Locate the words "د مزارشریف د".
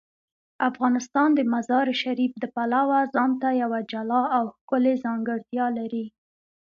1.35-2.45